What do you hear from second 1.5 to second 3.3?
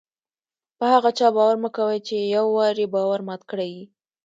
مه کوئ! چي یو وار ئې باور